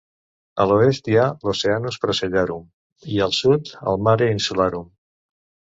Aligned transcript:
A 0.63 0.65
l'oest 0.69 1.09
hi 1.11 1.17
ha 1.17 1.25
l'Oceanus 1.43 1.99
Procellarum 2.07 2.65
i 3.17 3.23
al 3.27 3.39
sud 3.43 3.73
el 3.95 4.05
Mare 4.09 4.33
Insularum. 4.39 4.91